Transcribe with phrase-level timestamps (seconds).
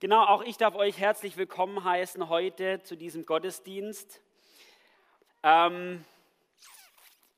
[0.00, 4.22] Genau, auch ich darf euch herzlich willkommen heißen heute zu diesem Gottesdienst.
[5.42, 6.06] Ähm,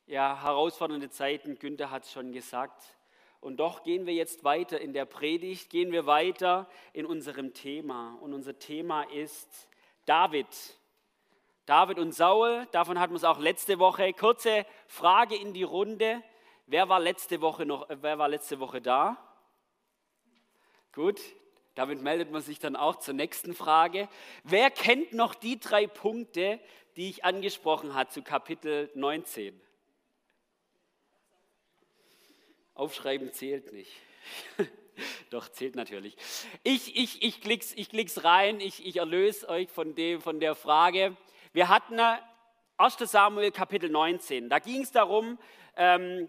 [0.06, 2.84] ja, herausfordernde Zeiten, Günther hat es schon gesagt.
[3.40, 8.16] Und doch gehen wir jetzt weiter in der Predigt, gehen wir weiter in unserem Thema.
[8.20, 9.68] Und unser Thema ist
[10.06, 10.46] David.
[11.66, 14.12] David und Saul, davon hatten wir es auch letzte Woche.
[14.12, 16.22] Kurze Frage in die Runde.
[16.68, 19.16] Wer war letzte Woche noch, äh, wer war letzte Woche da?
[20.92, 21.20] Gut,
[21.74, 24.08] damit meldet man sich dann auch zur nächsten Frage.
[24.44, 26.60] Wer kennt noch die drei Punkte,
[26.96, 29.58] die ich angesprochen habe zu Kapitel 19?
[32.74, 33.92] Aufschreiben zählt nicht.
[35.30, 36.16] Doch, zählt natürlich.
[36.62, 40.54] Ich, ich, ich, klick's, ich klick's rein, ich, ich erlöse euch von, dem, von der
[40.54, 41.16] Frage.
[41.52, 41.98] Wir hatten
[42.76, 44.48] 1 Samuel Kapitel 19.
[44.48, 45.38] Da ging es darum,
[45.76, 46.28] ähm,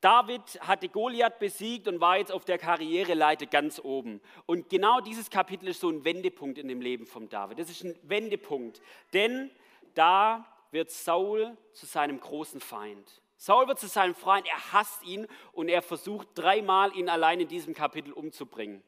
[0.00, 4.20] David hatte Goliath besiegt und war jetzt auf der Karriereleiter ganz oben.
[4.46, 7.58] Und genau dieses Kapitel ist so ein Wendepunkt in dem Leben von David.
[7.58, 8.80] Das ist ein Wendepunkt,
[9.12, 9.50] denn
[9.94, 13.20] da wird Saul zu seinem großen Feind.
[13.36, 17.48] Saul wird zu seinem Feind, er hasst ihn und er versucht dreimal ihn allein in
[17.48, 18.82] diesem Kapitel umzubringen.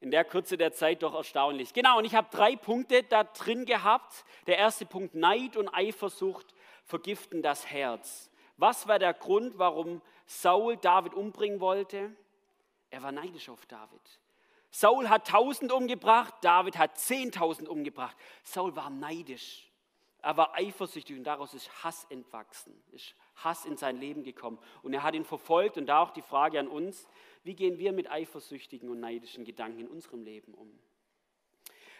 [0.00, 1.74] In der Kürze der Zeit doch erstaunlich.
[1.74, 4.24] Genau, und ich habe drei Punkte da drin gehabt.
[4.46, 8.30] Der erste Punkt, Neid und Eifersucht vergiften das Herz.
[8.56, 10.02] Was war der Grund, warum
[10.40, 12.10] Saul David umbringen wollte?
[12.90, 14.00] Er war neidisch auf David.
[14.70, 18.16] Saul hat tausend umgebracht, David hat zehntausend umgebracht.
[18.42, 19.68] Saul war neidisch.
[20.22, 24.58] Er war eifersüchtig und daraus ist Hass entwachsen, ist Hass in sein Leben gekommen.
[24.82, 27.06] Und er hat ihn verfolgt und da auch die Frage an uns,
[27.42, 30.72] wie gehen wir mit eifersüchtigen und neidischen Gedanken in unserem Leben um?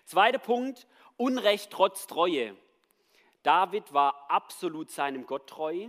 [0.05, 2.57] Zweiter Punkt, Unrecht trotz Treue.
[3.43, 5.89] David war absolut seinem Gott treu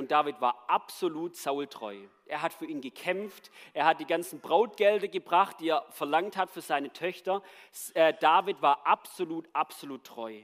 [0.00, 1.94] und David war absolut Saul treu.
[2.24, 3.50] Er hat für ihn gekämpft.
[3.74, 7.42] Er hat die ganzen Brautgelder gebracht, die er verlangt hat für seine Töchter.
[7.92, 10.40] Äh, David war absolut, absolut treu.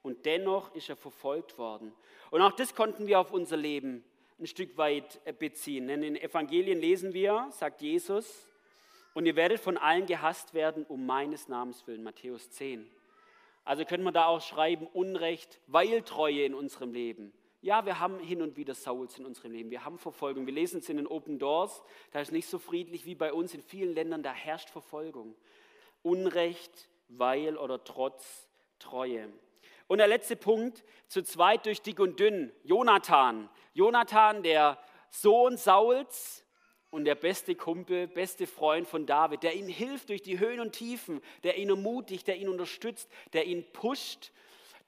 [0.00, 1.92] Und dennoch ist er verfolgt worden.
[2.30, 4.02] Und auch das konnten wir auf unser Leben
[4.40, 5.86] ein Stück weit äh, beziehen.
[5.86, 8.48] Denn in den Evangelien lesen wir, sagt Jesus,
[9.12, 12.90] und ihr werdet von allen gehasst werden um meines Namens willen, Matthäus 10.
[13.64, 17.34] Also können wir da auch schreiben, Unrecht, weil Treue in unserem Leben.
[17.64, 19.70] Ja, wir haben hin und wieder Sauls in unserem Leben.
[19.70, 20.44] Wir haben Verfolgung.
[20.44, 21.82] Wir lesen es in den Open Doors.
[22.10, 24.22] Da ist nicht so friedlich wie bei uns in vielen Ländern.
[24.22, 25.34] Da herrscht Verfolgung.
[26.02, 29.32] Unrecht, weil oder trotz Treue.
[29.86, 32.52] Und der letzte Punkt, zu zweit durch dick und dünn.
[32.64, 33.48] Jonathan.
[33.72, 36.44] Jonathan, der Sohn Sauls
[36.90, 40.72] und der beste Kumpel, beste Freund von David, der ihm hilft durch die Höhen und
[40.72, 44.32] Tiefen, der ihn ermutigt, der ihn unterstützt, der ihn pusht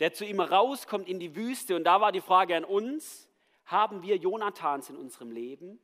[0.01, 1.77] der zu ihm rauskommt in die Wüste.
[1.77, 3.29] Und da war die Frage an uns,
[3.65, 5.81] haben wir Jonathans in unserem Leben,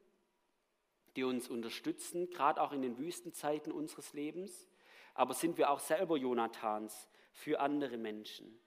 [1.17, 4.69] die uns unterstützen, gerade auch in den Wüstenzeiten unseres Lebens?
[5.15, 8.59] Aber sind wir auch selber Jonathans für andere Menschen?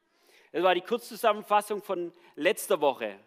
[0.52, 3.20] Das war die Kurzzusammenfassung von letzter Woche.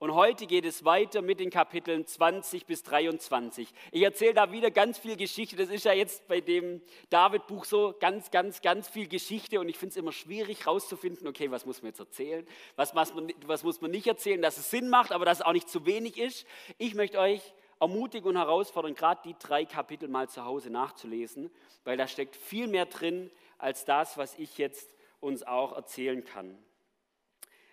[0.00, 3.68] Und heute geht es weiter mit den Kapiteln 20 bis 23.
[3.90, 5.56] Ich erzähle da wieder ganz viel Geschichte.
[5.56, 9.58] Das ist ja jetzt bei dem David-Buch so ganz, ganz, ganz viel Geschichte.
[9.58, 12.46] Und ich finde es immer schwierig herauszufinden, okay, was muss man jetzt erzählen?
[12.76, 15.44] Was, was, man, was muss man nicht erzählen, dass es Sinn macht, aber dass es
[15.44, 16.46] auch nicht zu wenig ist?
[16.78, 17.42] Ich möchte euch
[17.80, 21.50] ermutigen und herausfordern, gerade die drei Kapitel mal zu Hause nachzulesen,
[21.82, 26.56] weil da steckt viel mehr drin als das, was ich jetzt uns auch erzählen kann.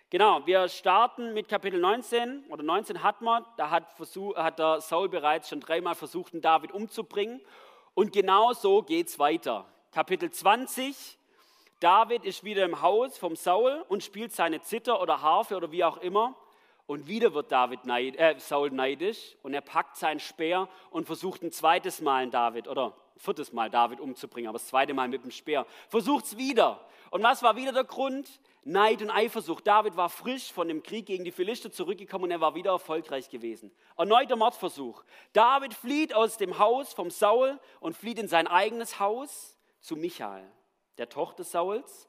[0.08, 4.80] Genau, wir starten mit Kapitel 19 oder 19 hat man, da hat, versuch, hat der
[4.80, 7.40] Saul bereits schon dreimal versucht, den David umzubringen.
[7.94, 9.64] Und genau so geht es weiter.
[9.90, 11.18] Kapitel 20,
[11.80, 15.82] David ist wieder im Haus vom Saul und spielt seine Zither oder Harfe oder wie
[15.82, 16.36] auch immer.
[16.86, 21.42] Und wieder wird David neid, äh, Saul neidisch und er packt seinen Speer und versucht
[21.42, 25.32] ein zweites Mal David oder viertes Mal David umzubringen, aber das zweite Mal mit dem
[25.32, 25.66] Speer.
[25.88, 26.80] Versucht es wieder.
[27.10, 28.28] Und was war wieder der Grund?
[28.68, 29.64] Neid und Eifersucht.
[29.64, 33.30] David war frisch von dem Krieg gegen die Philister zurückgekommen und er war wieder erfolgreich
[33.30, 33.70] gewesen.
[33.96, 35.04] Erneuter Mordversuch.
[35.32, 40.50] David flieht aus dem Haus vom Saul und flieht in sein eigenes Haus zu Michael,
[40.98, 42.08] der Tochter Sauls.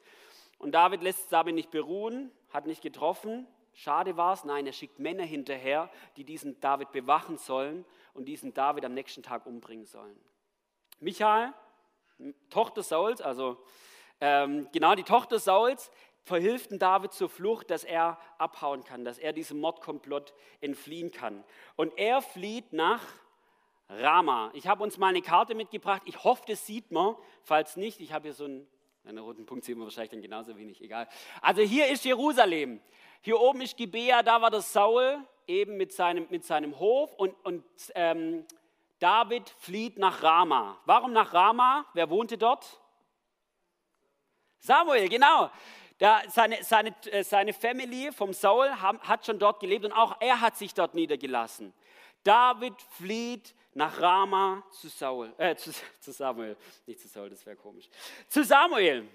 [0.57, 3.45] Und David lässt David nicht beruhen, hat nicht getroffen.
[3.73, 4.43] Schade war es.
[4.43, 9.21] Nein, er schickt Männer hinterher, die diesen David bewachen sollen und diesen David am nächsten
[9.21, 10.19] Tag umbringen sollen.
[10.99, 11.53] Michael,
[12.49, 13.63] Tochter Sauls, also
[14.19, 15.91] ähm, genau die Tochter Sauls,
[16.27, 21.43] verhilften David zur Flucht, dass er abhauen kann, dass er diesem Mordkomplott entfliehen kann.
[21.75, 23.01] Und er flieht nach
[23.89, 24.51] Rama.
[24.53, 26.01] Ich habe uns mal eine Karte mitgebracht.
[26.05, 27.15] Ich hoffe, das sieht man.
[27.43, 28.67] Falls nicht, ich habe hier so einen,
[29.05, 31.07] einen roten Punkt, sehen wir wahrscheinlich dann genauso wenig, egal.
[31.41, 32.81] Also hier ist Jerusalem.
[33.21, 37.33] Hier oben ist Gibea, da war der Saul eben mit seinem, mit seinem Hof und,
[37.45, 37.63] und
[37.95, 38.45] ähm,
[38.99, 40.77] David flieht nach Rama.
[40.85, 41.85] Warum nach Rama?
[41.93, 42.81] Wer wohnte dort?
[44.59, 45.49] Samuel, genau.
[45.99, 50.17] Da, seine, seine, äh, seine Family vom Saul haben, hat schon dort gelebt und auch
[50.19, 51.73] er hat sich dort niedergelassen.
[52.23, 56.55] David flieht nach Rama zu, Saul, äh, zu, zu Samuel.
[56.85, 57.89] Nicht zu Saul, das wäre komisch.
[58.27, 59.07] Zu Samuel.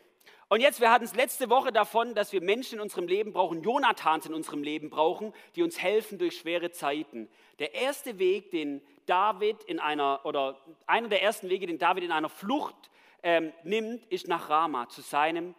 [0.48, 3.62] Und jetzt, wir hatten es letzte Woche davon, dass wir Menschen in unserem Leben brauchen,
[3.62, 7.30] Jonathans in unserem Leben brauchen, die uns helfen durch schwere Zeiten.
[7.58, 12.12] Der erste Weg, den David in einer, oder einer der ersten Wege, den David in
[12.12, 12.90] einer Flucht
[13.22, 15.54] ähm, nimmt, ist nach Rama, zu seinem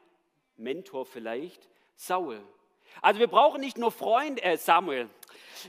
[0.58, 2.42] Mentor vielleicht, Saul.
[3.02, 5.10] Also wir brauchen nicht nur Freunde, äh Samuel,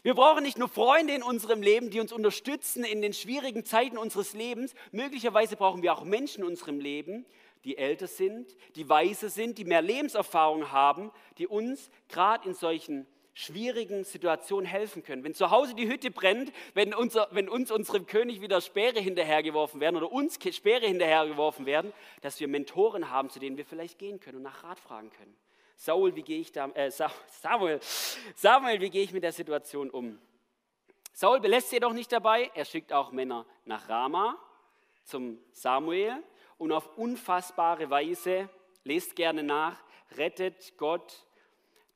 [0.02, 3.96] wir brauchen nicht nur Freunde in unserem Leben, die uns unterstützen in den schwierigen Zeiten
[3.96, 4.74] unseres Lebens.
[4.92, 7.24] Möglicherweise brauchen wir auch Menschen in unserem Leben,
[7.64, 13.06] die älter sind, die weise sind, die mehr Lebenserfahrung haben, die uns gerade in solchen
[13.34, 15.24] schwierigen Situationen helfen können.
[15.24, 19.80] Wenn zu Hause die Hütte brennt, wenn, unser, wenn uns unserem König wieder Speere hinterhergeworfen
[19.80, 21.92] werden oder uns Speere hinterhergeworfen werden,
[22.22, 25.36] dass wir Mentoren haben, zu denen wir vielleicht gehen können und nach Rat fragen können.
[25.76, 27.80] Saul, wie gehe ich da, äh, Samuel,
[28.36, 30.18] Samuel, wie gehe ich mit der Situation um?
[31.12, 34.38] Saul belässt jedoch nicht dabei, er schickt auch Männer nach Rama
[35.02, 36.22] zum Samuel
[36.58, 38.48] und auf unfassbare Weise,
[38.84, 39.82] lest gerne nach,
[40.16, 41.26] rettet Gott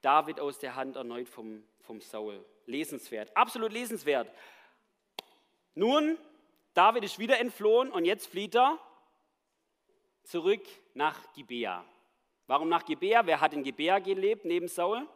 [0.00, 2.44] David aus der Hand erneut vom, vom Saul.
[2.66, 4.30] Lesenswert, absolut lesenswert.
[5.74, 6.18] Nun,
[6.74, 8.78] David ist wieder entflohen und jetzt flieht er
[10.22, 10.62] zurück
[10.94, 11.84] nach Gibea.
[12.46, 13.26] Warum nach Gibea?
[13.26, 15.06] Wer hat in Gibea gelebt neben Saul?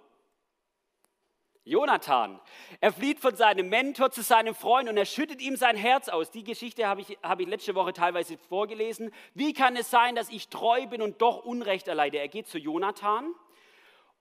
[1.64, 2.40] Jonathan.
[2.81, 6.31] Er flieht von seinem Mentor zu seinem Freund und er schüttet ihm sein Herz aus.
[6.31, 9.12] Die Geschichte habe ich, habe ich letzte Woche teilweise vorgelesen.
[9.35, 12.19] Wie kann es sein, dass ich treu bin und doch Unrecht erleide?
[12.19, 13.32] Er geht zu Jonathan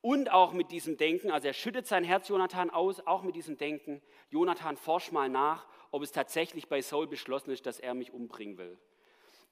[0.02, 3.58] und auch mit diesem Denken, also er schüttet sein Herz Jonathan aus, auch mit diesem
[3.58, 8.12] Denken, Jonathan, forsch mal nach, ob es tatsächlich bei Saul beschlossen ist, dass er mich
[8.12, 8.80] umbringen will.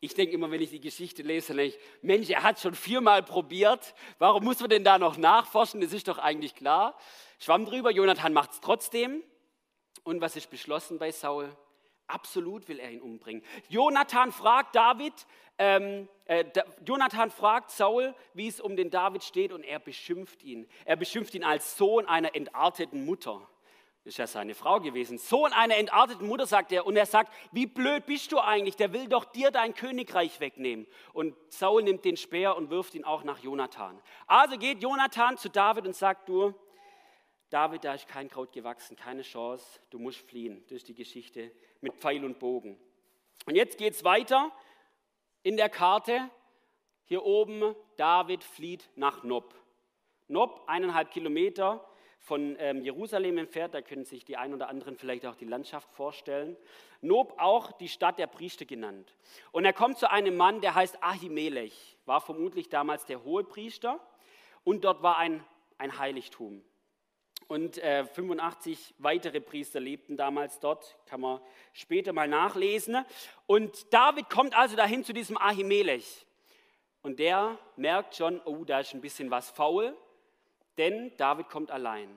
[0.01, 3.21] Ich denke immer, wenn ich die Geschichte lese, denke ich, Mensch, er hat schon viermal
[3.21, 5.81] probiert, warum muss man denn da noch nachforschen?
[5.81, 6.97] Das ist doch eigentlich klar.
[7.37, 9.21] Schwamm drüber, Jonathan macht es trotzdem.
[10.03, 11.55] Und was ist beschlossen bei Saul?
[12.09, 13.43] Absolut will er ihn umbringen.
[13.69, 15.13] Jonathan fragt David,
[15.59, 16.45] ähm, äh,
[16.85, 20.67] Jonathan fragt Saul, wie es um den David steht, und er beschimpft ihn.
[20.85, 23.47] Er beschimpft ihn als Sohn einer entarteten Mutter.
[24.03, 25.17] Das ist ja seine Frau gewesen.
[25.17, 26.87] Sohn einer entarteten Mutter, sagt er.
[26.87, 28.75] Und er sagt, wie blöd bist du eigentlich?
[28.75, 30.87] Der will doch dir dein Königreich wegnehmen.
[31.13, 34.01] Und Saul nimmt den Speer und wirft ihn auch nach Jonathan.
[34.25, 36.55] Also geht Jonathan zu David und sagt, du,
[37.49, 40.63] David, da ist kein Kraut gewachsen, keine Chance, du musst fliehen.
[40.67, 41.51] Das ist die Geschichte
[41.81, 42.79] mit Pfeil und Bogen.
[43.45, 44.51] Und jetzt geht es weiter
[45.41, 46.29] in der Karte.
[47.05, 49.55] Hier oben, David flieht nach Nob.
[50.27, 51.83] Nob, eineinhalb Kilometer
[52.19, 55.89] von ähm, Jerusalem entfernt, da können sich die ein oder anderen vielleicht auch die Landschaft
[55.91, 56.55] vorstellen.
[57.01, 59.15] Nob auch die Stadt der Priester genannt.
[59.51, 63.99] Und er kommt zu einem Mann, der heißt Ahimelech, war vermutlich damals der hohe Priester
[64.63, 65.43] und dort war ein,
[65.79, 66.61] ein Heiligtum.
[67.49, 71.41] Und äh, 85 weitere Priester lebten damals dort, kann man
[71.73, 73.03] später mal nachlesen.
[73.47, 76.27] Und David kommt also dahin zu diesem Ahimelech.
[77.01, 79.97] Und der merkt schon, oh, da ist ein bisschen was faul,
[80.77, 82.07] denn David kommt allein.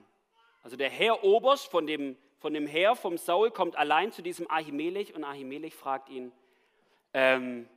[0.61, 4.47] Also der Herr Oberst von dem, von dem Herr vom Saul kommt allein zu diesem
[4.51, 6.31] Ahimelech und Ahimelech fragt ihn,
[7.15, 7.67] ähm,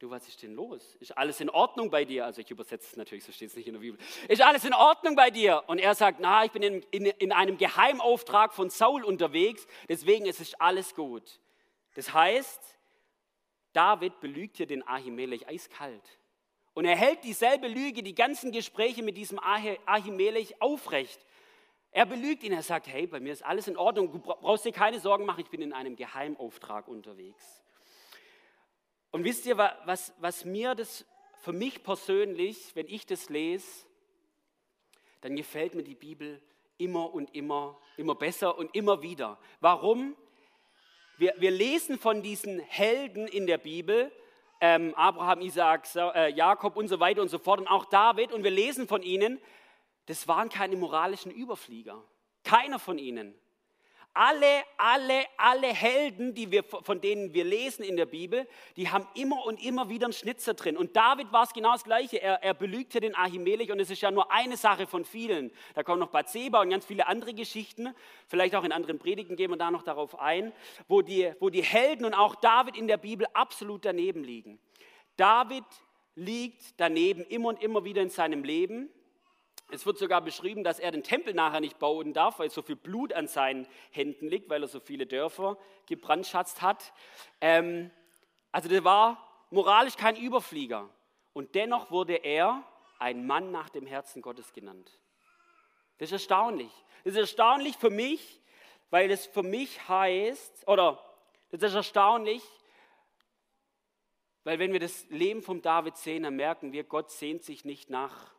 [0.00, 0.96] Du, was ist denn los?
[0.98, 2.24] Ist alles in Ordnung bei dir?
[2.24, 4.00] Also ich übersetze es natürlich, so steht es nicht in der Bibel.
[4.28, 5.62] Ist alles in Ordnung bei dir?
[5.66, 10.24] Und er sagt, na, ich bin in, in, in einem Geheimauftrag von Saul unterwegs, deswegen
[10.24, 11.38] ist es alles gut.
[11.96, 12.78] Das heißt,
[13.74, 16.18] David belügt hier den Ahimelech eiskalt.
[16.72, 21.26] Und er hält dieselbe Lüge, die ganzen Gespräche mit diesem Ahimelech aufrecht.
[21.90, 24.72] Er belügt ihn, er sagt, hey, bei mir ist alles in Ordnung, du brauchst dir
[24.72, 27.62] keine Sorgen machen, ich bin in einem Geheimauftrag unterwegs.
[29.10, 31.04] Und wisst ihr, was, was mir das
[31.42, 33.86] für mich persönlich, wenn ich das lese,
[35.20, 36.40] dann gefällt mir die Bibel
[36.78, 39.38] immer und immer, immer besser und immer wieder.
[39.60, 40.16] Warum?
[41.18, 44.12] Wir, wir lesen von diesen Helden in der Bibel,
[44.60, 48.44] ähm, Abraham, Isaac, äh, Jakob und so weiter und so fort und auch David, und
[48.44, 49.40] wir lesen von ihnen,
[50.06, 52.02] das waren keine moralischen Überflieger.
[52.44, 53.34] Keiner von ihnen.
[54.12, 59.06] Alle, alle, alle Helden, die wir, von denen wir lesen in der Bibel, die haben
[59.14, 60.76] immer und immer wieder einen Schnitzer drin.
[60.76, 62.20] Und David war es genau das Gleiche.
[62.20, 65.52] Er, er belügte den Ahimelech und es ist ja nur eine Sache von vielen.
[65.74, 67.94] Da kommen noch Bathseba und ganz viele andere Geschichten.
[68.26, 70.52] Vielleicht auch in anderen Predigten gehen wir da noch darauf ein,
[70.88, 74.58] wo die, wo die Helden und auch David in der Bibel absolut daneben liegen.
[75.16, 75.64] David
[76.16, 78.90] liegt daneben immer und immer wieder in seinem Leben.
[79.72, 82.76] Es wird sogar beschrieben, dass er den Tempel nachher nicht bauen darf, weil so viel
[82.76, 86.92] Blut an seinen Händen liegt, weil er so viele Dörfer gebrandschatzt hat.
[87.40, 87.90] Ähm,
[88.52, 90.88] also der war moralisch kein Überflieger.
[91.32, 92.64] Und dennoch wurde er
[92.98, 95.00] ein Mann nach dem Herzen Gottes genannt.
[95.98, 96.72] Das ist erstaunlich.
[97.04, 98.40] Das ist erstaunlich für mich,
[98.90, 101.02] weil es für mich heißt, oder
[101.50, 102.42] das ist erstaunlich,
[104.44, 107.90] weil wenn wir das Leben vom David sehen, dann merken wir, Gott sehnt sich nicht
[107.90, 108.32] nach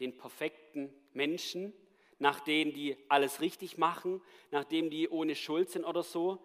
[0.00, 1.72] den perfekten Menschen,
[2.18, 6.38] nach denen, die alles richtig machen, nach denen, die ohne Schuld sind oder so,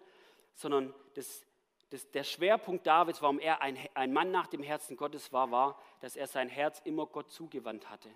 [0.54, 1.46] sondern das,
[1.90, 5.80] das, der Schwerpunkt Davids, warum er ein, ein Mann nach dem Herzen Gottes war, war,
[6.00, 8.08] dass er sein Herz immer Gott zugewandt hatte.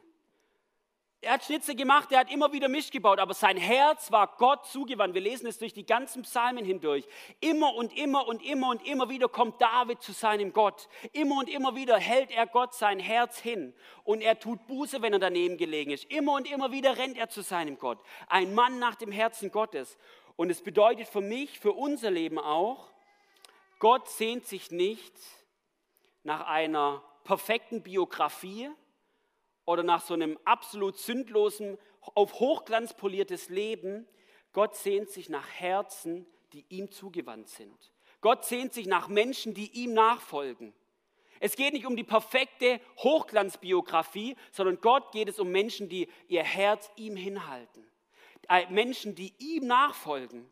[1.22, 4.64] Er hat Schnitze gemacht, er hat immer wieder Misch gebaut, aber sein Herz war Gott
[4.66, 5.12] zugewandt.
[5.12, 7.06] Wir lesen es durch die ganzen Psalmen hindurch.
[7.40, 10.88] Immer und immer und immer und immer wieder kommt David zu seinem Gott.
[11.12, 13.74] Immer und immer wieder hält er Gott sein Herz hin
[14.04, 16.04] und er tut Buße, wenn er daneben gelegen ist.
[16.04, 17.98] Immer und immer wieder rennt er zu seinem Gott.
[18.26, 19.98] Ein Mann nach dem Herzen Gottes.
[20.36, 22.90] Und es bedeutet für mich, für unser Leben auch,
[23.78, 25.14] Gott sehnt sich nicht
[26.22, 28.70] nach einer perfekten Biografie,
[29.70, 34.06] oder nach so einem absolut sündlosen, auf Hochglanz poliertes Leben.
[34.52, 37.92] Gott sehnt sich nach Herzen, die ihm zugewandt sind.
[38.20, 40.74] Gott sehnt sich nach Menschen, die ihm nachfolgen.
[41.38, 46.42] Es geht nicht um die perfekte Hochglanzbiografie, sondern Gott geht es um Menschen, die ihr
[46.42, 47.88] Herz ihm hinhalten.
[48.48, 50.50] Äh, Menschen, die ihm nachfolgen.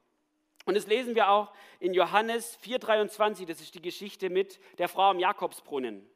[0.64, 5.10] Und das lesen wir auch in Johannes 4,23, das ist die Geschichte mit der Frau
[5.10, 6.08] am Jakobsbrunnen.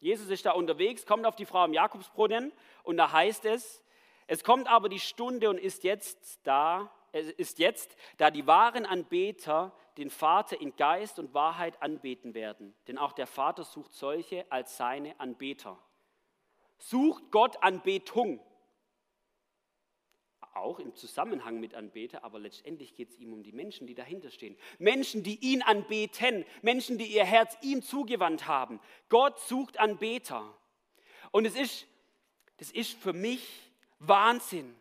[0.00, 3.82] Jesus ist da unterwegs, kommt auf die Frau im Jakobsbrunnen und da heißt es,
[4.26, 9.72] es kommt aber die Stunde und ist jetzt da, ist jetzt, da die wahren Anbeter
[9.96, 12.74] den Vater in Geist und Wahrheit anbeten werden.
[12.88, 15.78] Denn auch der Vater sucht solche als seine Anbeter.
[16.78, 18.40] Sucht Gott Anbetung
[20.56, 24.30] auch im Zusammenhang mit Anbeter, aber letztendlich geht es ihm um die Menschen, die dahinter
[24.30, 24.56] stehen.
[24.78, 28.80] Menschen, die ihn anbeten, Menschen, die ihr Herz ihm zugewandt haben.
[29.08, 30.56] Gott sucht Anbeter.
[31.30, 31.86] Und es ist,
[32.58, 34.74] das ist für mich Wahnsinn.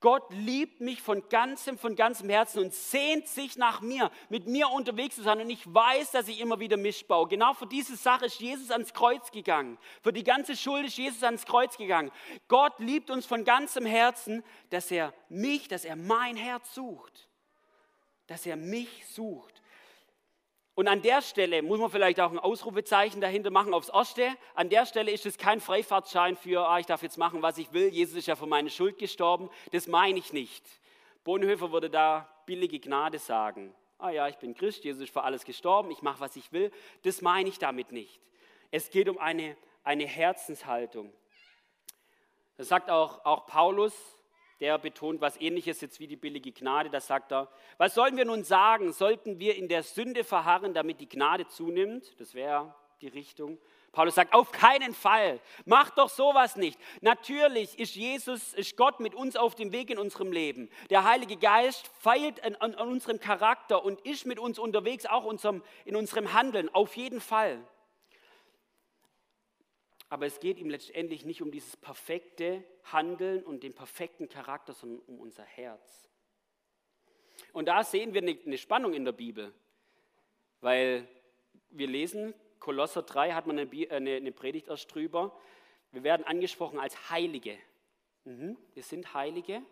[0.00, 4.70] Gott liebt mich von ganzem, von ganzem Herzen und sehnt sich nach mir, mit mir
[4.70, 5.40] unterwegs zu sein.
[5.40, 7.28] Und ich weiß, dass ich immer wieder mischbaue.
[7.28, 9.76] Genau für diese Sache ist Jesus ans Kreuz gegangen.
[10.02, 12.10] Für die ganze Schuld ist Jesus ans Kreuz gegangen.
[12.48, 17.28] Gott liebt uns von ganzem Herzen, dass er mich, dass er mein Herz sucht.
[18.26, 19.59] Dass er mich sucht.
[20.74, 24.28] Und an der Stelle muss man vielleicht auch ein Ausrufezeichen dahinter machen aufs Erste.
[24.54, 27.72] An der Stelle ist es kein Freifahrtschein für, ah, ich darf jetzt machen, was ich
[27.72, 27.88] will.
[27.88, 29.50] Jesus ist ja für meine Schuld gestorben.
[29.72, 30.64] Das meine ich nicht.
[31.24, 33.74] Bonhoeffer würde da billige Gnade sagen.
[33.98, 36.72] Ah ja, ich bin Christ, Jesus ist für alles gestorben, ich mache, was ich will.
[37.02, 38.18] Das meine ich damit nicht.
[38.70, 41.12] Es geht um eine, eine Herzenshaltung.
[42.56, 43.94] Das sagt auch, auch Paulus
[44.60, 46.90] der betont was ähnliches jetzt wie die billige Gnade.
[46.90, 47.48] Da sagt er,
[47.78, 48.92] was sollen wir nun sagen?
[48.92, 52.18] Sollten wir in der Sünde verharren, damit die Gnade zunimmt?
[52.20, 53.58] Das wäre die Richtung.
[53.92, 56.78] Paulus sagt, auf keinen Fall, macht doch sowas nicht.
[57.00, 60.70] Natürlich ist Jesus, ist Gott mit uns auf dem Weg in unserem Leben.
[60.90, 65.62] Der Heilige Geist feilt an, an, unserem Charakter und ist mit uns unterwegs, auch unserem,
[65.84, 67.58] in unserem Handeln, auf jeden Fall.
[70.10, 75.00] Aber es geht ihm letztendlich nicht um dieses perfekte Handeln und den perfekten Charakter, sondern
[75.06, 76.10] um unser Herz.
[77.52, 79.52] Und da sehen wir eine Spannung in der Bibel,
[80.60, 81.08] weil
[81.70, 85.34] wir lesen, Kolosser 3 hat man eine, Predigt erst drüber,
[85.92, 87.56] wir werden angesprochen als Heilige.
[88.24, 89.62] Mhm, wir sind Heilige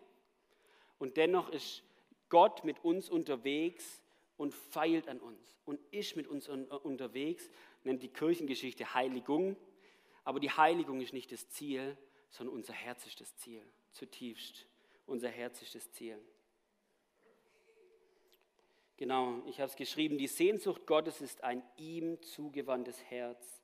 [0.98, 1.82] und dennoch ist
[2.28, 4.02] Gott mit uns unterwegs
[4.36, 7.50] und feilt an uns und ist mit uns unterwegs,
[7.84, 9.56] nennt die Kirchengeschichte Heiligung.
[10.28, 11.96] Aber die Heiligung ist nicht das Ziel,
[12.28, 14.66] sondern unser Herz ist das Ziel, zutiefst.
[15.06, 16.18] Unser Herz ist das Ziel.
[18.98, 23.62] Genau, ich habe es geschrieben, die Sehnsucht Gottes ist ein ihm zugewandtes Herz,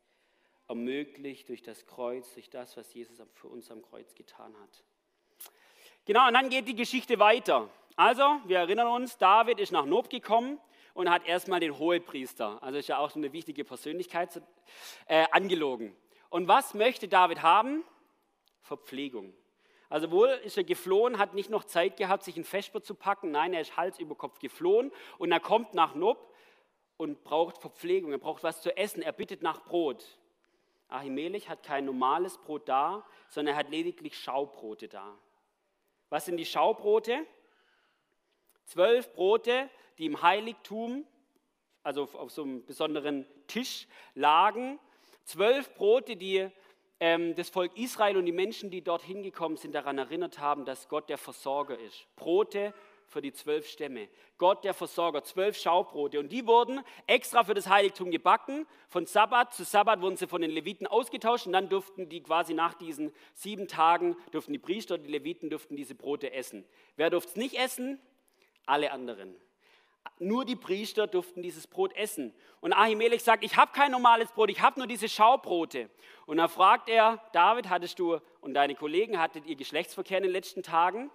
[0.67, 4.83] ermöglicht durch das Kreuz, durch das, was Jesus für uns am Kreuz getan hat.
[6.07, 7.69] Genau, und dann geht die Geschichte weiter.
[7.95, 10.59] Also, wir erinnern uns, David ist nach Nob gekommen
[10.95, 14.41] und hat erstmal den Hohepriester, also ist ja auch so eine wichtige Persönlichkeit,
[15.09, 15.95] äh, angelogen.
[16.35, 17.85] Und was möchte David haben?
[18.63, 19.33] Verpflegung.
[19.89, 23.31] Also wohl ist er geflohen, hat nicht noch Zeit gehabt, sich in Vesper zu packen.
[23.31, 26.35] Nein, er ist Hals über Kopf geflohen und er kommt nach Nob
[26.97, 28.11] und braucht Verpflegung.
[28.11, 29.01] Er braucht was zu essen.
[29.01, 30.05] Er bittet nach Brot.
[30.89, 35.17] Ahimelech hat kein normales Brot da, sondern er hat lediglich Schaubrote da.
[36.09, 37.25] Was sind die Schaubrote?
[38.65, 41.07] Zwölf Brote, die im Heiligtum,
[41.85, 43.87] also auf so einem besonderen Tisch
[44.17, 44.81] lagen
[45.25, 46.49] Zwölf Brote, die
[47.01, 50.89] ähm, das Volk Israel und die Menschen, die dort hingekommen sind, daran erinnert haben, dass
[50.89, 52.07] Gott der Versorger ist.
[52.17, 52.73] Brote
[53.07, 54.09] für die zwölf Stämme.
[54.39, 56.19] Gott der Versorger, zwölf Schaubrote.
[56.19, 58.67] Und die wurden extra für das Heiligtum gebacken.
[58.89, 62.55] Von Sabbat zu Sabbat wurden sie von den Leviten ausgetauscht und dann durften die quasi
[62.55, 66.65] nach diesen sieben Tagen, durften die Priester, die Leviten durften diese Brote essen.
[66.97, 68.01] Wer durfte es nicht essen?
[68.67, 69.35] Alle anderen.
[70.19, 72.35] Nur die Priester durften dieses Brot essen.
[72.61, 75.91] Und Ahimelech sagt, ich habe kein normales Brot, ich habe nur diese Schaubrote.
[76.27, 80.33] Und dann fragt er, David, hattest du und deine Kollegen, hattet ihr Geschlechtsverkehr in den
[80.33, 81.11] letzten Tagen?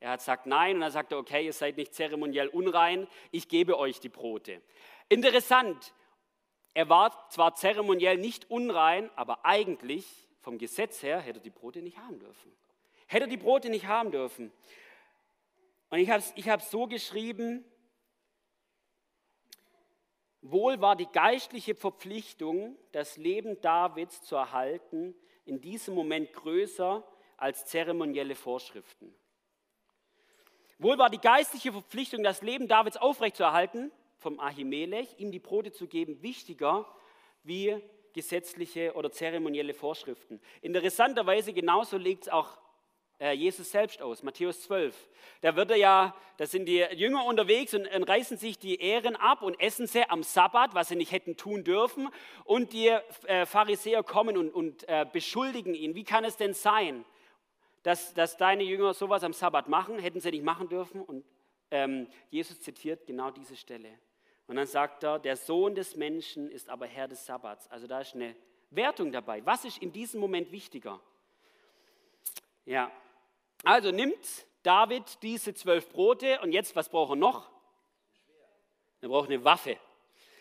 [0.00, 3.48] Er hat gesagt nein und dann sagt er, okay, ihr seid nicht zeremoniell unrein, ich
[3.48, 4.60] gebe euch die Brote.
[5.08, 5.94] Interessant,
[6.74, 10.06] er war zwar zeremoniell nicht unrein, aber eigentlich
[10.40, 12.52] vom Gesetz her hätte er die Brote nicht haben dürfen.
[13.06, 14.52] Hätte er die Brote nicht haben dürfen.
[15.88, 17.64] Und ich habe es ich so geschrieben,
[20.50, 27.04] wohl war die geistliche Verpflichtung, das Leben Davids zu erhalten, in diesem Moment größer
[27.36, 29.14] als zeremonielle Vorschriften.
[30.78, 35.86] Wohl war die geistliche Verpflichtung, das Leben Davids aufrechtzuerhalten, vom Ahimelech, ihm die Brote zu
[35.86, 36.86] geben, wichtiger
[37.44, 37.80] wie
[38.12, 40.40] gesetzliche oder zeremonielle Vorschriften.
[40.62, 42.58] Interessanterweise genauso legt es auch
[43.18, 44.94] Jesus selbst aus, Matthäus 12.
[45.40, 49.16] Da wird er ja, da sind die Jünger unterwegs und, und reißen sich die Ehren
[49.16, 52.08] ab und essen sie am Sabbat, was sie nicht hätten tun dürfen.
[52.44, 55.94] Und die äh, Pharisäer kommen und, und äh, beschuldigen ihn.
[55.94, 57.06] Wie kann es denn sein,
[57.82, 59.98] dass, dass deine Jünger sowas am Sabbat machen?
[59.98, 61.00] Hätten sie nicht machen dürfen?
[61.00, 61.24] Und
[61.70, 63.98] ähm, Jesus zitiert genau diese Stelle.
[64.46, 67.68] Und dann sagt er, der Sohn des Menschen ist aber Herr des Sabbats.
[67.70, 68.36] Also da ist eine
[68.70, 69.44] Wertung dabei.
[69.44, 71.00] Was ist in diesem Moment wichtiger?
[72.64, 72.90] Ja,
[73.64, 77.50] also nimmt David diese zwölf Brote und jetzt, was braucht er noch?
[79.00, 79.78] Er braucht eine Waffe.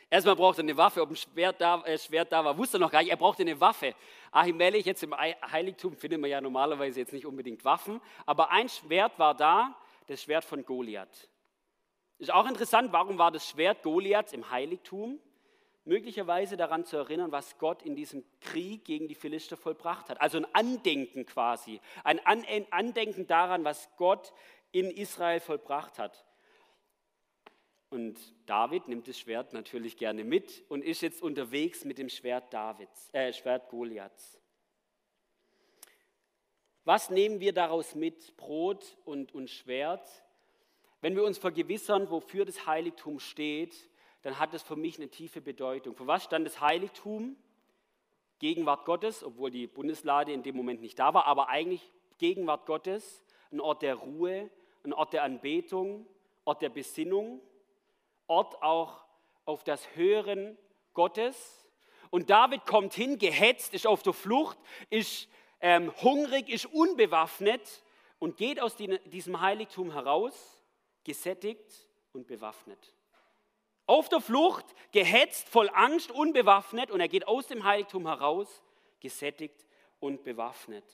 [0.09, 1.01] Erstmal braucht er eine Waffe.
[1.01, 3.11] Ob ein Schwert da, äh, Schwert da war, wusste er noch gar nicht.
[3.11, 3.95] Er brauchte eine Waffe.
[4.31, 9.17] Ahimelech, jetzt im Heiligtum findet man ja normalerweise jetzt nicht unbedingt Waffen, aber ein Schwert
[9.17, 9.75] war da,
[10.07, 11.29] das Schwert von Goliath.
[12.17, 15.19] Ist auch interessant, warum war das Schwert Goliaths im Heiligtum?
[15.85, 20.19] Möglicherweise daran zu erinnern, was Gott in diesem Krieg gegen die Philister vollbracht hat.
[20.19, 24.33] Also ein Andenken quasi, ein Andenken daran, was Gott
[24.71, 26.25] in Israel vollbracht hat.
[27.89, 32.51] Und David nimmt das Schwert natürlich gerne mit und ist jetzt unterwegs mit dem Schwert
[32.53, 34.41] Davids, äh, Schwert Goliaths.
[36.83, 40.07] Was nehmen wir daraus mit, Brot und, und Schwert?
[41.01, 43.75] Wenn wir uns vergewissern, wofür das Heiligtum steht,
[44.25, 45.95] dann hat es für mich eine tiefe Bedeutung.
[45.95, 47.35] Für was stand das Heiligtum?
[48.39, 53.23] Gegenwart Gottes, obwohl die Bundeslade in dem Moment nicht da war, aber eigentlich Gegenwart Gottes,
[53.51, 54.49] ein Ort der Ruhe,
[54.83, 56.07] ein Ort der Anbetung,
[56.43, 57.39] Ort der Besinnung,
[58.25, 59.05] Ort auch
[59.45, 60.57] auf das Hören
[60.95, 61.67] Gottes.
[62.09, 64.57] Und David kommt hin, gehetzt, ist auf der Flucht,
[64.89, 65.29] ist
[65.61, 67.83] ähm, hungrig, ist unbewaffnet
[68.17, 70.63] und geht aus diesem Heiligtum heraus,
[71.03, 72.94] gesättigt und bewaffnet.
[73.87, 78.63] Auf der Flucht, gehetzt, voll Angst, unbewaffnet und er geht aus dem Heiligtum heraus,
[78.99, 79.65] gesättigt
[79.99, 80.85] und bewaffnet.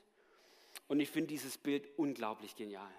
[0.87, 2.91] Und ich finde dieses Bild unglaublich genial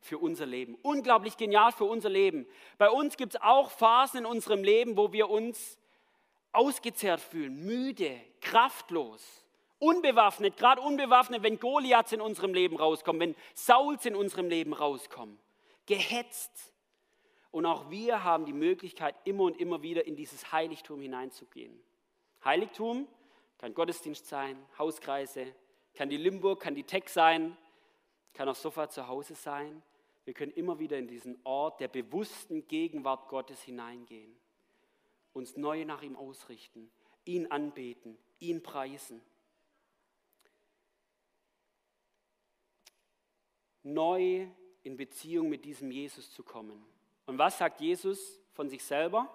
[0.00, 0.76] für unser Leben.
[0.82, 2.46] Unglaublich genial für unser Leben.
[2.78, 5.78] Bei uns gibt es auch Phasen in unserem Leben, wo wir uns
[6.52, 9.44] ausgezehrt fühlen, müde, kraftlos,
[9.78, 15.38] unbewaffnet, gerade unbewaffnet, wenn Goliaths in unserem Leben rauskommen, wenn Sauls in unserem Leben rauskommen,
[15.86, 16.69] gehetzt,
[17.50, 21.80] und auch wir haben die Möglichkeit, immer und immer wieder in dieses Heiligtum hineinzugehen.
[22.44, 23.08] Heiligtum
[23.58, 25.54] kann Gottesdienst sein, Hauskreise,
[25.94, 27.56] kann die Limburg, kann die Tech sein,
[28.32, 29.82] kann auch Sofa zu Hause sein.
[30.24, 34.34] Wir können immer wieder in diesen Ort der bewussten Gegenwart Gottes hineingehen,
[35.32, 36.90] uns neu nach ihm ausrichten,
[37.24, 39.20] ihn anbeten, ihn preisen.
[43.82, 44.46] Neu
[44.82, 46.84] in Beziehung mit diesem Jesus zu kommen.
[47.26, 49.28] Und was sagt Jesus von sich selber?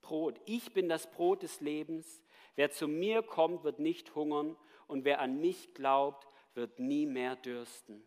[0.00, 0.40] Brot.
[0.46, 2.22] Ich bin das Brot des Lebens.
[2.54, 7.36] Wer zu mir kommt, wird nicht hungern und wer an mich glaubt, wird nie mehr
[7.36, 8.02] dürsten.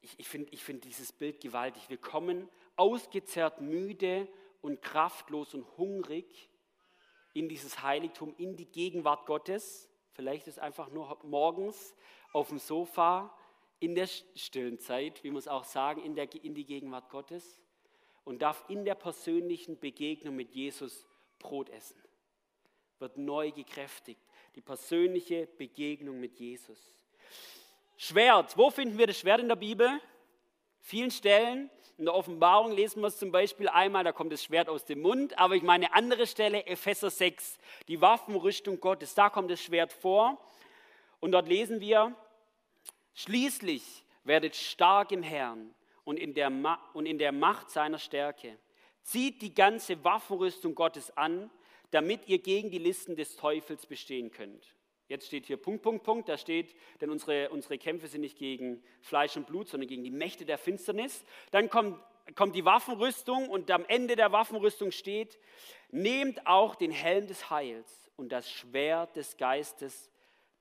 [0.00, 1.88] Ich, ich finde ich find dieses Bild gewaltig.
[1.88, 4.28] Wir kommen ausgezerrt, müde
[4.60, 6.48] und kraftlos und hungrig
[7.34, 9.90] in dieses Heiligtum, in die Gegenwart Gottes.
[10.12, 11.94] Vielleicht ist einfach nur morgens
[12.32, 13.36] auf dem Sofa
[13.80, 17.60] in der stillen Zeit, wie wir es auch sagen, in, der, in die Gegenwart Gottes
[18.24, 21.06] und darf in der persönlichen Begegnung mit Jesus
[21.38, 22.02] Brot essen.
[22.98, 24.20] Wird neu gekräftigt.
[24.56, 26.92] Die persönliche Begegnung mit Jesus.
[27.96, 28.56] Schwert.
[28.56, 30.00] Wo finden wir das Schwert in der Bibel?
[30.80, 31.70] Vielen Stellen.
[31.96, 35.00] In der Offenbarung lesen wir es zum Beispiel einmal, da kommt das Schwert aus dem
[35.00, 39.92] Mund, aber ich meine andere Stelle, Epheser 6, die Waffenrüstung Gottes, da kommt das Schwert
[39.92, 40.38] vor.
[41.18, 42.14] Und dort lesen wir,
[43.18, 48.56] Schließlich werdet stark im Herrn und in der, Ma und in der Macht seiner Stärke.
[49.02, 51.50] Zieht die ganze Waffenrüstung Gottes an,
[51.90, 54.72] damit ihr gegen die Listen des Teufels bestehen könnt.
[55.08, 56.28] Jetzt steht hier Punkt, Punkt, Punkt.
[56.28, 60.12] Da steht, denn unsere, unsere Kämpfe sind nicht gegen Fleisch und Blut, sondern gegen die
[60.12, 61.24] Mächte der Finsternis.
[61.50, 61.98] Dann kommt,
[62.36, 65.40] kommt die Waffenrüstung und am Ende der Waffenrüstung steht,
[65.90, 70.08] nehmt auch den Helm des Heils und das Schwert des Geistes,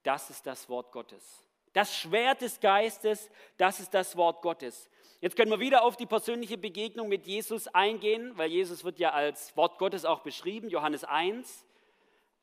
[0.01, 1.46] das ist das Wort Gottes.
[1.73, 4.89] Das Schwert des Geistes, das ist das Wort Gottes.
[5.19, 9.11] Jetzt können wir wieder auf die persönliche Begegnung mit Jesus eingehen, weil Jesus wird ja
[9.11, 11.65] als Wort Gottes auch beschrieben, Johannes 1.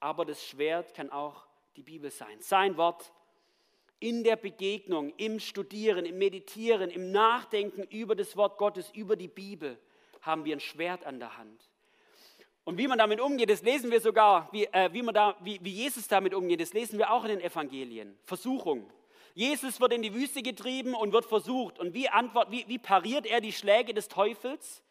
[0.00, 2.40] Aber das Schwert kann auch die Bibel sein.
[2.40, 3.12] Sein Wort
[4.00, 9.28] in der Begegnung, im Studieren, im Meditieren, im Nachdenken über das Wort Gottes, über die
[9.28, 9.78] Bibel,
[10.20, 11.70] haben wir ein Schwert an der Hand.
[12.64, 15.58] Und wie man damit umgeht, das lesen wir sogar, wie, äh, wie, man da, wie,
[15.62, 18.18] wie Jesus damit umgeht, das lesen wir auch in den Evangelien.
[18.24, 18.90] Versuchung.
[19.34, 21.78] Jesus wird in die Wüste getrieben und wird versucht.
[21.78, 24.82] Und wie, antwort, wie, wie pariert er die Schläge des Teufels?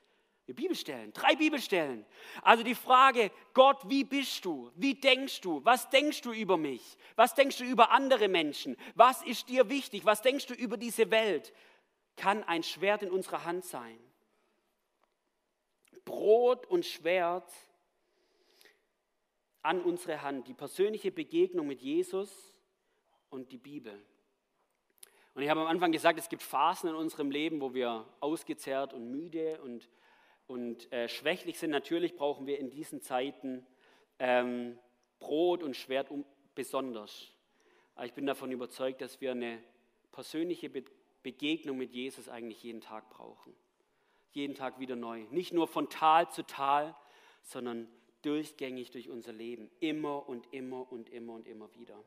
[0.46, 2.06] Mit Bibelstellen, drei Bibelstellen.
[2.42, 4.70] Also die Frage, Gott, wie bist du?
[4.76, 5.64] Wie denkst du?
[5.64, 6.98] Was denkst du über mich?
[7.16, 8.76] Was denkst du über andere Menschen?
[8.96, 10.04] Was ist dir wichtig?
[10.04, 11.54] Was denkst du über diese Welt?
[12.18, 13.98] Kann ein Schwert in unserer Hand sein.
[16.04, 17.50] Brot und Schwert
[19.62, 20.50] an unsere Hand.
[20.50, 22.54] Die persönliche Begegnung mit Jesus
[23.30, 24.06] und die Bibel.
[25.36, 28.94] Und ich habe am Anfang gesagt, es gibt Phasen in unserem Leben, wo wir ausgezehrt
[28.94, 29.90] und müde und,
[30.48, 31.72] und äh, schwächlich sind.
[31.72, 33.66] Natürlich brauchen wir in diesen Zeiten
[34.20, 34.78] ähm,
[35.20, 37.32] Brot und Schwert um, besonders.
[37.96, 39.62] Aber ich bin davon überzeugt, dass wir eine
[40.12, 40.84] persönliche Be
[41.24, 43.56] Begegnung mit Jesus eigentlich jeden Tag brauchen.
[44.34, 45.24] Jeden Tag wieder neu.
[45.32, 46.94] Nicht nur von Tal zu Tal,
[47.44, 47.88] sondern
[48.24, 49.72] durchgängig durch unser Leben.
[49.80, 51.98] Immer und immer und immer und immer wieder.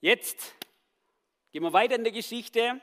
[0.00, 0.56] Jetzt
[1.56, 2.82] gehen wir weiter in der Geschichte.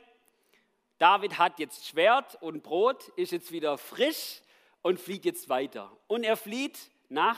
[0.98, 4.42] David hat jetzt Schwert und Brot, ist jetzt wieder frisch
[4.82, 5.96] und flieht jetzt weiter.
[6.08, 7.38] Und er flieht nach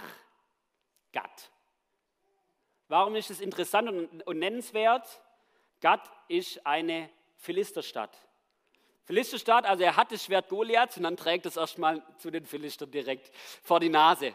[1.11, 1.51] Gad.
[2.87, 3.89] Warum ist es interessant
[4.25, 5.05] und, nennenswert?
[5.81, 8.17] Gad ist eine Philisterstadt.
[9.03, 12.91] Philisterstadt, also er hat das Schwert Goliaths und dann trägt es erstmal zu den Philistern
[12.91, 13.29] direkt
[13.61, 14.33] vor die Nase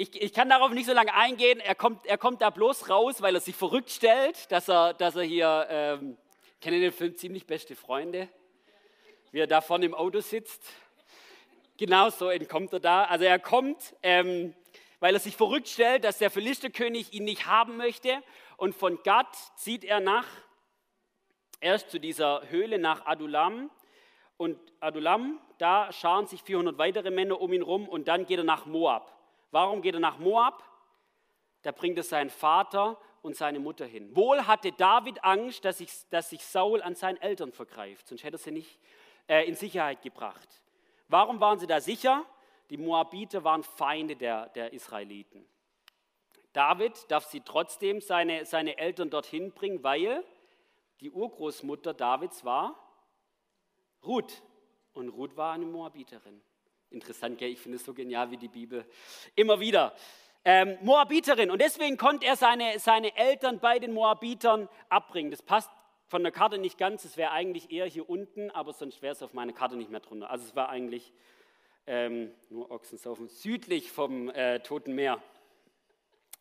[0.00, 1.58] ich, ich, kann darauf nicht so lange eingehen.
[1.58, 5.16] Er kommt, er kommt da bloß raus, weil er sich verrückt stellt, dass er, dass
[5.16, 6.16] er hier, ähm,
[6.60, 8.28] kenne den Film ziemlich beste Freunde,
[9.32, 10.62] wie er da vorne im Auto sitzt.
[11.78, 13.04] Genau so entkommt er da.
[13.06, 14.54] Also er kommt, ähm,
[15.00, 18.22] weil er sich verrückt stellt, dass der Philisterkönig ihn nicht haben möchte.
[18.56, 20.26] Und von Gad zieht er nach,
[21.60, 23.68] erst zu dieser Höhle nach Adulam.
[24.36, 28.44] Und Adulam, da scharen sich 400 weitere Männer um ihn rum und dann geht er
[28.44, 29.17] nach Moab.
[29.50, 30.62] Warum geht er nach Moab?
[31.62, 34.14] Da bringt er seinen Vater und seine Mutter hin.
[34.14, 38.36] Wohl hatte David Angst, dass sich, dass sich Saul an seinen Eltern vergreift, sonst hätte
[38.36, 38.78] er sie nicht
[39.26, 40.48] äh, in Sicherheit gebracht.
[41.08, 42.24] Warum waren sie da sicher?
[42.70, 45.46] Die Moabiter waren Feinde der, der Israeliten.
[46.52, 50.24] David darf sie trotzdem seine, seine Eltern dorthin bringen, weil
[51.00, 52.76] die Urgroßmutter Davids war
[54.04, 54.42] Ruth.
[54.92, 56.42] Und Ruth war eine Moabiterin.
[56.90, 57.50] Interessant, gell?
[57.50, 58.86] ich finde es so genial wie die Bibel.
[59.34, 59.94] Immer wieder.
[60.44, 61.50] Ähm, Moabiterin.
[61.50, 65.30] Und deswegen konnte er seine, seine Eltern bei den Moabitern abbringen.
[65.30, 65.70] Das passt
[66.06, 67.04] von der Karte nicht ganz.
[67.04, 70.00] Es wäre eigentlich eher hier unten, aber sonst wäre es auf meiner Karte nicht mehr
[70.00, 70.30] drunter.
[70.30, 71.12] Also es war eigentlich
[71.86, 75.22] ähm, nur Ochsensaufen südlich vom äh, Toten Meer.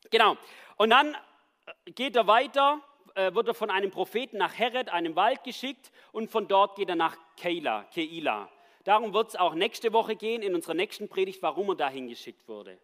[0.10, 0.38] Genau.
[0.78, 2.82] Und dann äh, geht er weiter,
[3.16, 6.90] äh, wird er von einem Propheten nach Heret, einem Wald geschickt, und von dort geht
[6.90, 8.50] er nach Keila, Keila.
[8.88, 12.48] Darum wird es auch nächste Woche gehen, in unserer nächsten Predigt, warum er dahin geschickt
[12.48, 12.78] wurde.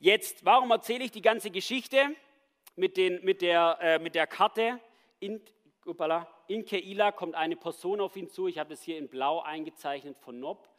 [0.00, 2.06] Jetzt, warum erzähle ich die ganze Geschichte
[2.74, 4.80] mit, den, mit, der, äh, mit der Karte?
[5.20, 5.42] In,
[5.84, 9.42] upala, in Keila kommt eine Person auf ihn zu, ich habe das hier in blau
[9.42, 10.70] eingezeichnet von Nob,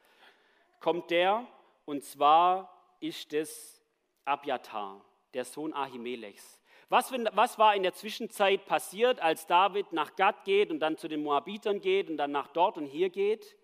[0.80, 1.46] kommt der,
[1.86, 3.80] und zwar ist es
[4.26, 6.64] Abjatar, der Sohn Ahimelechs.
[6.90, 11.08] Was, was, war in der Zwischenzeit passiert, als David nach Gad geht und dann zu
[11.08, 13.56] den Moabitern geht und dann nach dort und hier geht?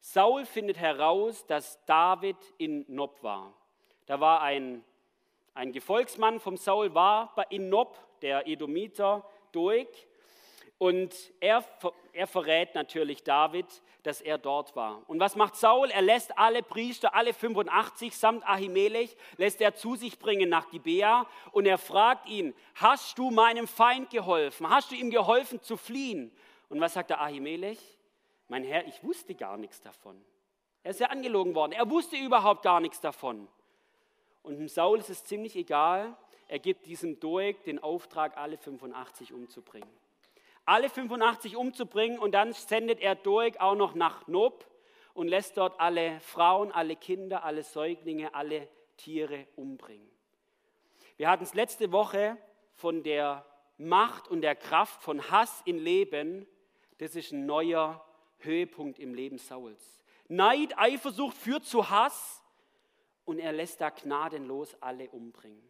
[0.00, 3.52] Saul findet heraus, dass David in Nob war.
[4.06, 4.84] Da war ein,
[5.54, 9.88] ein Gefolgsmann vom Saul, war in Nob, der Edomiter, Doeg.
[10.78, 11.62] Und er,
[12.14, 13.66] er verrät natürlich David,
[14.02, 15.02] dass er dort war.
[15.08, 15.90] Und was macht Saul?
[15.90, 21.26] Er lässt alle Priester, alle 85 samt Ahimelech, lässt er zu sich bringen nach Gibea
[21.52, 24.70] und er fragt ihn, hast du meinem Feind geholfen?
[24.70, 26.32] Hast du ihm geholfen zu fliehen?
[26.70, 27.78] Und was sagt der Ahimelech?
[28.50, 30.20] Mein Herr, ich wusste gar nichts davon.
[30.82, 31.72] Er ist ja angelogen worden.
[31.72, 33.46] Er wusste überhaupt gar nichts davon.
[34.42, 36.16] Und dem Saul ist es ziemlich egal.
[36.48, 39.88] Er gibt diesem Doeg den Auftrag, alle 85 umzubringen.
[40.64, 44.66] alle 85 umzubringen und dann sendet er durch auch noch nach Nob
[45.14, 50.08] und lässt dort alle Frauen, alle Kinder, alle Säuglinge, alle Tiere umbringen.
[51.16, 52.36] Wir hatten es letzte Woche
[52.74, 53.44] von der
[53.78, 56.46] Macht und der Kraft von Hass in Leben.
[56.98, 58.04] Das ist ein neuer
[58.44, 60.00] Höhepunkt im Leben Sauls.
[60.28, 62.42] Neid, Eifersucht führt zu Hass
[63.24, 65.68] und er lässt da gnadenlos alle umbringen.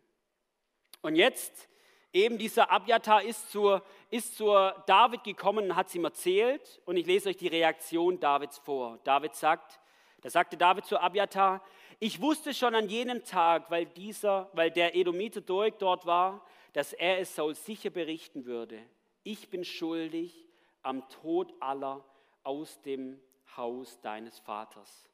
[1.02, 1.68] Und jetzt,
[2.12, 6.80] eben dieser Abjatar ist zur, ist zur David gekommen und hat es ihm erzählt.
[6.84, 8.98] Und ich lese euch die Reaktion Davids vor.
[9.04, 9.80] David sagt,
[10.20, 11.62] da sagte David zu Abjatar,
[11.98, 16.92] ich wusste schon an jenem Tag, weil, dieser, weil der Edomiter Doeg dort war, dass
[16.92, 18.78] er es Saul sicher berichten würde.
[19.22, 20.46] Ich bin schuldig
[20.82, 22.04] am Tod aller
[22.42, 23.20] aus dem
[23.56, 25.08] Haus deines Vaters.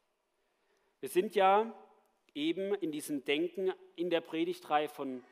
[1.00, 1.72] Wir sind ja
[2.34, 5.24] eben in diesem Denken in der Predigtreihe von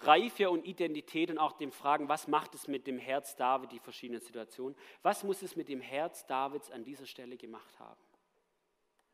[0.00, 3.80] Reife und Identität und auch dem Fragen, was macht es mit dem Herz David, die
[3.80, 8.00] verschiedenen Situationen, was muss es mit dem Herz Davids an dieser Stelle gemacht haben?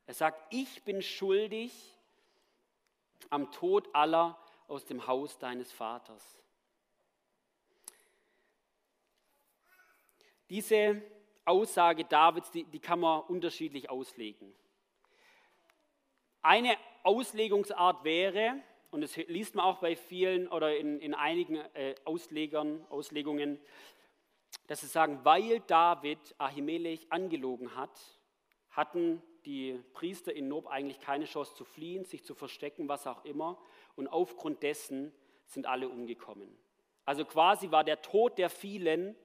[0.05, 1.97] Er sagt, ich bin schuldig
[3.29, 6.23] am Tod aller aus dem Haus deines Vaters.
[10.49, 11.01] Diese
[11.45, 14.53] Aussage Davids, die, die kann man unterschiedlich auslegen.
[16.41, 21.95] Eine Auslegungsart wäre, und das liest man auch bei vielen oder in, in einigen äh,
[22.05, 23.59] Auslegern, Auslegungen,
[24.67, 27.99] dass sie sagen, weil David Ahimelech angelogen hat,
[28.71, 33.23] hatten die Priester in Nob eigentlich keine Chance zu fliehen, sich zu verstecken, was auch
[33.25, 33.59] immer.
[33.95, 35.13] Und aufgrund dessen
[35.45, 36.55] sind alle umgekommen.
[37.05, 39.15] Also quasi war der Tod der vielen,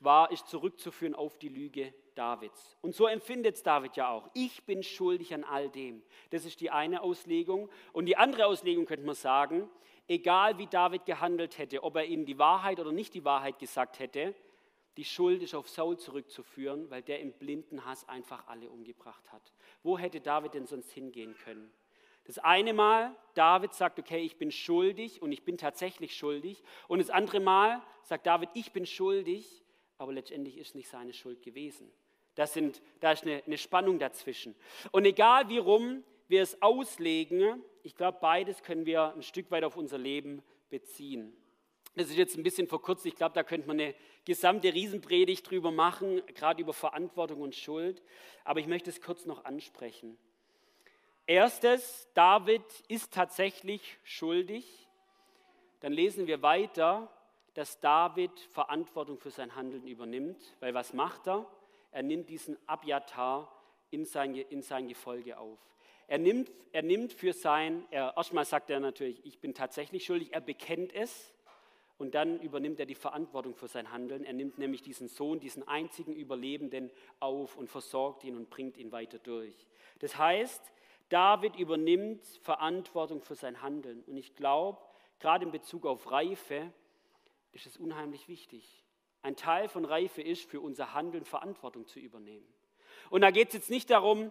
[0.00, 2.76] war ist zurückzuführen auf die Lüge Davids.
[2.82, 4.28] Und so empfindet es David ja auch.
[4.34, 6.02] Ich bin schuldig an all dem.
[6.30, 7.70] Das ist die eine Auslegung.
[7.92, 9.68] Und die andere Auslegung könnte man sagen,
[10.08, 13.98] egal wie David gehandelt hätte, ob er ihnen die Wahrheit oder nicht die Wahrheit gesagt
[14.00, 14.34] hätte,
[14.96, 19.52] die Schuld ist auf Saul zurückzuführen, weil der im blinden Hass einfach alle umgebracht hat.
[19.82, 21.70] Wo hätte David denn sonst hingehen können?
[22.24, 26.62] Das eine Mal, David sagt, okay, ich bin schuldig und ich bin tatsächlich schuldig.
[26.86, 29.59] Und das andere Mal sagt David, ich bin schuldig,
[30.00, 31.90] aber letztendlich ist nicht seine Schuld gewesen.
[32.34, 34.56] Das sind, da ist eine, eine Spannung dazwischen.
[34.92, 39.62] Und egal wie rum wir es auslegen, ich glaube, beides können wir ein Stück weit
[39.62, 41.36] auf unser Leben beziehen.
[41.96, 43.04] Das ist jetzt ein bisschen verkürzt.
[43.04, 48.00] Ich glaube, da könnte man eine gesamte Riesenpredigt drüber machen, gerade über Verantwortung und Schuld.
[48.44, 50.16] Aber ich möchte es kurz noch ansprechen.
[51.26, 54.88] Erstes, David ist tatsächlich schuldig.
[55.80, 57.12] Dann lesen wir weiter,
[57.54, 60.56] dass David Verantwortung für sein Handeln übernimmt.
[60.60, 61.46] Weil was macht er?
[61.92, 63.52] Er nimmt diesen Abjatar
[63.90, 65.58] in sein, in sein Gefolge auf.
[66.06, 70.32] Er nimmt, er nimmt für sein, er, erstmal sagt er natürlich, ich bin tatsächlich schuldig,
[70.32, 71.32] er bekennt es
[71.98, 74.24] und dann übernimmt er die Verantwortung für sein Handeln.
[74.24, 78.90] Er nimmt nämlich diesen Sohn, diesen einzigen Überlebenden auf und versorgt ihn und bringt ihn
[78.90, 79.54] weiter durch.
[80.00, 80.62] Das heißt,
[81.10, 84.02] David übernimmt Verantwortung für sein Handeln.
[84.06, 84.78] Und ich glaube,
[85.18, 86.72] gerade in Bezug auf Reife
[87.52, 88.84] ist es unheimlich wichtig.
[89.22, 92.46] Ein Teil von Reife ist, für unser Handeln Verantwortung zu übernehmen.
[93.10, 94.30] Und da geht es jetzt nicht darum,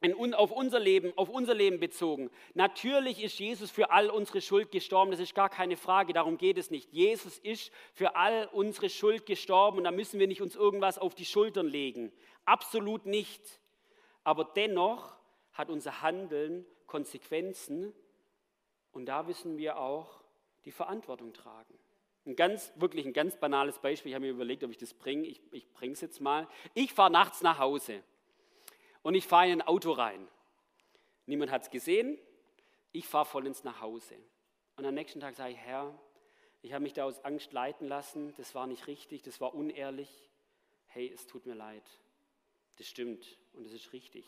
[0.00, 2.30] in, auf unser Leben, auf unser Leben bezogen.
[2.54, 6.58] Natürlich ist Jesus für all unsere Schuld gestorben, das ist gar keine Frage, darum geht
[6.58, 6.92] es nicht.
[6.92, 11.14] Jesus ist für all unsere Schuld gestorben und da müssen wir nicht uns irgendwas auf
[11.14, 12.12] die Schultern legen.
[12.44, 13.60] Absolut nicht.
[14.22, 15.16] Aber dennoch
[15.52, 17.92] hat unser Handeln Konsequenzen
[18.92, 20.22] und da müssen wir auch
[20.64, 21.78] die Verantwortung tragen.
[22.28, 24.10] Ein ganz, wirklich ein ganz banales Beispiel.
[24.10, 25.26] Ich habe mir überlegt, ob ich das bringe.
[25.26, 26.46] Ich, ich bringe es jetzt mal.
[26.74, 28.02] Ich fahre nachts nach Hause
[29.02, 30.28] und ich fahre in ein Auto rein.
[31.24, 32.18] Niemand hat es gesehen.
[32.92, 34.14] Ich fahre vollends nach Hause.
[34.76, 35.98] Und am nächsten Tag sage ich, Herr,
[36.60, 38.34] ich habe mich da aus Angst leiten lassen.
[38.36, 40.28] Das war nicht richtig, das war unehrlich.
[40.88, 41.84] Hey, es tut mir leid.
[42.76, 44.26] Das stimmt und das ist richtig.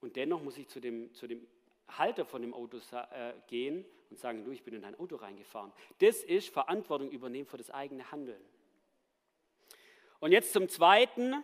[0.00, 1.46] Und dennoch muss ich zu dem, zu dem
[1.88, 5.72] Halter von dem Auto äh, gehen und sagen, du, ich bin in dein Auto reingefahren.
[5.98, 8.42] Das ist Verantwortung übernehmen für das eigene Handeln.
[10.20, 11.42] Und jetzt zum Zweiten.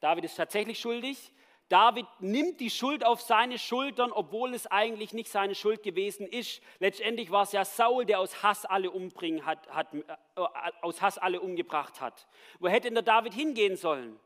[0.00, 1.32] David ist tatsächlich schuldig.
[1.68, 6.60] David nimmt die Schuld auf seine Schultern, obwohl es eigentlich nicht seine Schuld gewesen ist.
[6.80, 10.02] Letztendlich war es ja Saul, der aus Hass alle umbringen hat, hat äh,
[10.82, 12.26] aus Hass alle umgebracht hat.
[12.58, 14.18] Wo hätte denn der David hingehen sollen?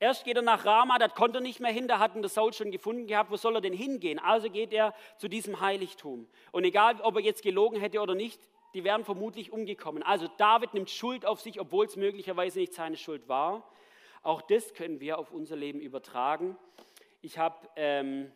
[0.00, 2.52] Erst geht er nach Rama, das konnte er nicht mehr hin, da hatten der Saul
[2.52, 4.18] schon gefunden gehabt, wo soll er denn hingehen?
[4.18, 6.28] Also geht er zu diesem Heiligtum.
[6.52, 8.40] Und egal, ob er jetzt gelogen hätte oder nicht,
[8.74, 10.02] die wären vermutlich umgekommen.
[10.02, 13.70] Also David nimmt Schuld auf sich, obwohl es möglicherweise nicht seine Schuld war.
[14.22, 16.56] Auch das können wir auf unser Leben übertragen.
[17.22, 18.32] Ich habe ähm,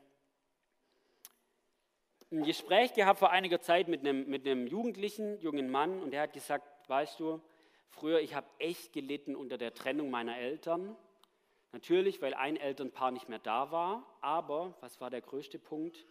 [2.31, 6.23] ein Gespräch gehabt vor einiger Zeit mit einem, mit einem Jugendlichen, jungen Mann, und der
[6.23, 7.42] hat gesagt, weißt du,
[7.90, 10.97] Früher, ich habe echt gelitten unter der Trennung meiner Eltern.
[11.73, 14.03] Natürlich, weil ein Elternpaar nicht mehr da war.
[14.21, 16.05] Aber, was war der größte Punkt?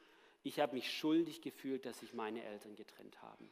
[0.44, 3.50] Ich habe mich schuldig gefühlt, dass sich meine Eltern getrennt haben.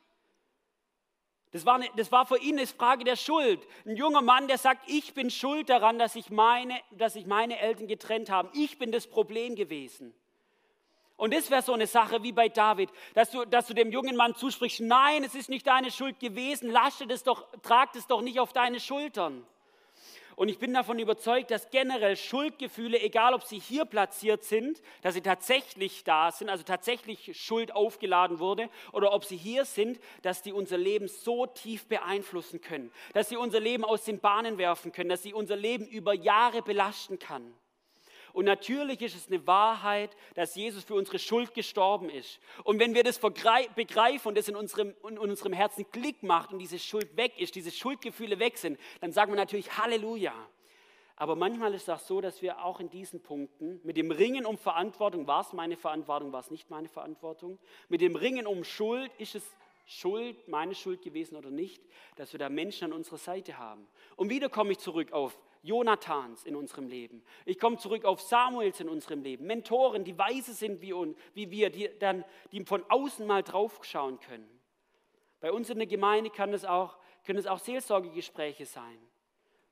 [1.52, 3.65] Das war, eine, das war für ihn eine Frage der Schuld.
[3.86, 6.80] Ein junger Mann, der sagt, ich bin schuld daran, dass sich meine,
[7.26, 8.50] meine Eltern getrennt haben.
[8.54, 10.13] Ich bin das Problem gewesen.
[11.18, 14.18] Und das wäre so eine Sache wie bei David, dass du, dass du dem jungen
[14.18, 18.22] Mann zusprichst, nein, es ist nicht deine Schuld gewesen, lasche das doch, trag das doch
[18.22, 19.48] nicht auf deine Schultern.
[20.36, 25.13] Und ich bin davon überzeugt, dass generell Schuldgefühle, egal ob sie hier platziert sind, dass
[25.13, 30.41] sie tatsächlich da sind, also tatsächlich Schuld aufgeladen wurde, oder ob sie hier sind, dass
[30.41, 34.91] die unser Leben so tief beeinflussen können, dass sie unser Leben aus den Bahnen werfen
[34.91, 37.54] können, dass sie unser Leben über Jahre belasten kann.
[38.36, 42.41] Und natürlich ist es eine Wahrheit, dass Jesus für unsere Schuld gestorben ist.
[42.65, 46.60] Und wenn wir das begreifen und das in unserem, in unserem Herzen Klick macht und
[46.60, 50.34] diese Schuld weg ist, diese Schuldgefühle weg sind, dann sagen wir natürlich Halleluja.
[51.15, 54.45] Aber manchmal ist es auch so, dass wir auch in diesen Punkten mit dem Ringen
[54.45, 58.65] um Verantwortung, war es meine Verantwortung, war es nicht meine Verantwortung, mit dem Ringen um
[58.65, 59.50] Schuld, ist es
[59.86, 61.82] Schuld, meine Schuld gewesen oder nicht,
[62.17, 63.88] dass wir da Menschen an unserer Seite haben.
[64.17, 67.23] Und wieder komme ich zurück auf Jonathans in unserem Leben.
[67.43, 69.47] Ich komme zurück auf Samuels in unserem Leben.
[69.47, 70.93] Mentoren, die weise sind wie,
[71.34, 74.47] wie wir, die dann die von außen mal drauf schauen können.
[75.39, 78.97] Bei uns in der Gemeinde kann es auch, können es auch Seelsorgegespräche sein,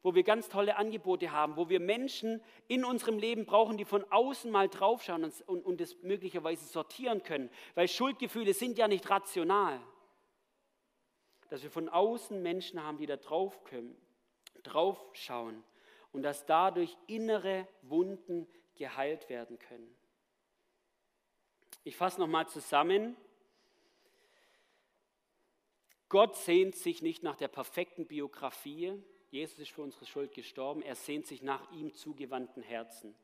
[0.01, 4.03] wo wir ganz tolle Angebote haben, wo wir Menschen in unserem Leben brauchen, die von
[4.12, 7.49] außen mal draufschauen und, und, das möglicherweise sortieren können.
[7.75, 9.79] Weil Schuldgefühle sind ja nicht rational.
[11.49, 13.95] Dass wir von außen Menschen haben, die da drauf können,
[14.63, 15.63] drauf schauen
[16.13, 19.93] und dass dadurch innere Wunden geheilt werden können.
[21.84, 23.17] Ich fasse nochmal zusammen.
[26.08, 28.93] Gott sehnt sich nicht nach der perfekten Biografie.
[29.32, 30.82] Jesus ist für unsere Schuld gestorben.
[30.82, 33.15] Er sehnt sich nach ihm zugewandten Herzen.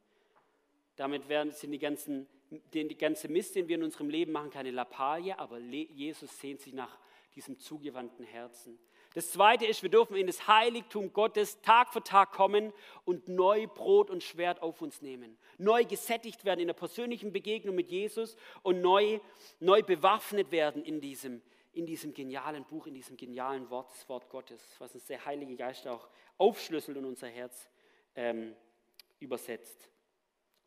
[0.95, 2.27] Damit werden, sind die, ganzen,
[2.73, 6.73] die ganze Mist, den wir in unserem Leben machen, keine Lappalie, aber Jesus sehnt sich
[6.73, 6.97] nach
[7.35, 8.77] diesem zugewandten Herzen.
[9.13, 12.71] Das Zweite ist, wir dürfen in das Heiligtum Gottes Tag für Tag kommen
[13.05, 15.37] und neu Brot und Schwert auf uns nehmen.
[15.57, 19.19] Neu gesättigt werden in der persönlichen Begegnung mit Jesus und neu,
[19.59, 21.41] neu bewaffnet werden in diesem,
[21.73, 25.55] in diesem genialen Buch, in diesem genialen Wort, das Wort Gottes, was uns der Heilige
[25.55, 27.67] Geist auch aufschlüsselt und unser Herz
[28.15, 28.55] ähm,
[29.19, 29.89] übersetzt.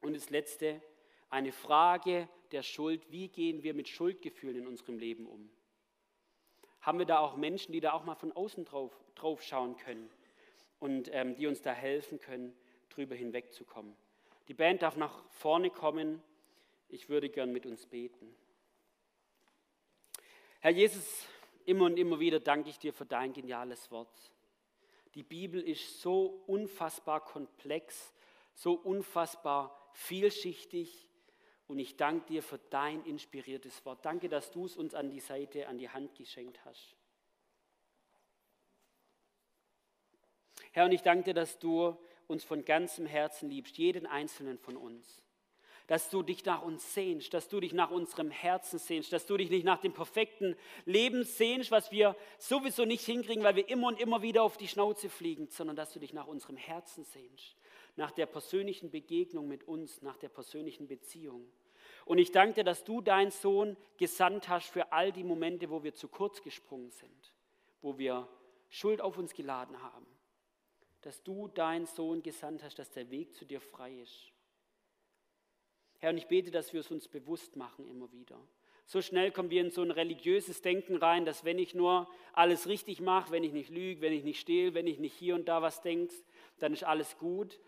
[0.00, 0.82] Und das Letzte,
[1.30, 3.10] eine Frage der Schuld.
[3.10, 5.48] Wie gehen wir mit Schuldgefühlen in unserem Leben um?
[6.82, 10.10] Haben wir da auch Menschen, die da auch mal von außen drauf, drauf schauen können
[10.80, 12.54] und ähm, die uns da helfen können,
[12.90, 13.96] drüber hinwegzukommen.
[14.48, 16.20] Die Band darf nach vorne kommen.
[16.88, 18.34] Ich würde gern mit uns beten.
[20.60, 21.26] Herr Jesus,
[21.64, 24.32] immer und immer wieder danke ich dir für dein geniales Wort.
[25.14, 28.12] Die Bibel ist so unfassbar komplex,
[28.54, 31.08] so unfassbar vielschichtig
[31.72, 34.04] und ich danke dir für dein inspiriertes Wort.
[34.04, 36.94] Danke, dass du es uns an die Seite, an die Hand geschenkt hast.
[40.72, 44.76] Herr, und ich danke dir, dass du uns von ganzem Herzen liebst, jeden einzelnen von
[44.76, 45.22] uns.
[45.86, 49.38] Dass du dich nach uns sehnst, dass du dich nach unserem Herzen sehnst, dass du
[49.38, 53.88] dich nicht nach dem perfekten Leben sehnst, was wir sowieso nicht hinkriegen, weil wir immer
[53.88, 57.56] und immer wieder auf die Schnauze fliegen, sondern dass du dich nach unserem Herzen sehnst,
[57.96, 61.50] nach der persönlichen Begegnung mit uns, nach der persönlichen Beziehung.
[62.04, 65.82] Und ich danke dir, dass du deinen Sohn gesandt hast für all die Momente, wo
[65.82, 67.32] wir zu kurz gesprungen sind,
[67.80, 68.28] wo wir
[68.68, 70.06] Schuld auf uns geladen haben.
[71.02, 74.32] Dass du deinen Sohn gesandt hast, dass der Weg zu dir frei ist.
[75.98, 78.38] Herr, und ich bete, dass wir es uns bewusst machen immer wieder.
[78.86, 82.66] So schnell kommen wir in so ein religiöses Denken rein, dass wenn ich nur alles
[82.66, 85.46] richtig mache, wenn ich nicht lüge, wenn ich nicht stehle, wenn ich nicht hier und
[85.46, 86.12] da was denke,
[86.58, 87.60] dann ist alles gut,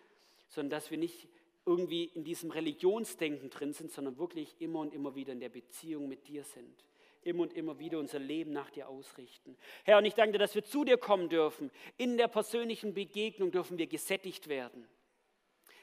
[0.48, 1.28] sondern dass wir nicht
[1.66, 6.08] irgendwie in diesem Religionsdenken drin sind, sondern wirklich immer und immer wieder in der Beziehung
[6.08, 6.84] mit dir sind.
[7.22, 9.56] Immer und immer wieder unser Leben nach dir ausrichten.
[9.84, 11.70] Herr, und ich danke dir, dass wir zu dir kommen dürfen.
[11.96, 14.86] In der persönlichen Begegnung dürfen wir gesättigt werden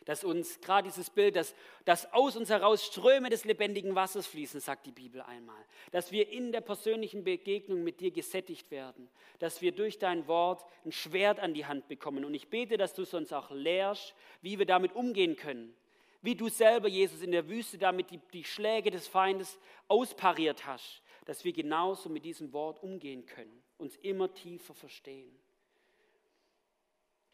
[0.05, 4.59] dass uns gerade dieses Bild, dass, dass aus uns heraus Ströme des lebendigen Wassers fließen,
[4.59, 5.63] sagt die Bibel einmal.
[5.91, 9.09] Dass wir in der persönlichen Begegnung mit dir gesättigt werden.
[9.39, 12.25] Dass wir durch dein Wort ein Schwert an die Hand bekommen.
[12.25, 15.75] Und ich bete, dass du es uns auch lehrst, wie wir damit umgehen können.
[16.23, 21.03] Wie du selber, Jesus, in der Wüste damit die, die Schläge des Feindes auspariert hast.
[21.25, 23.61] Dass wir genauso mit diesem Wort umgehen können.
[23.77, 25.31] Uns immer tiefer verstehen.